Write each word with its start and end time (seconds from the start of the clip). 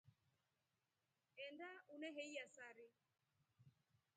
Enda 1.45 1.69
uneheiya 1.93 2.47
sari. 2.55 2.87